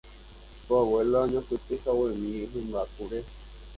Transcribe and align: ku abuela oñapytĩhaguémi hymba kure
ku 0.63 0.69
abuela 0.81 1.15
oñapytĩhaguémi 1.25 2.31
hymba 2.51 2.81
kure 2.93 3.19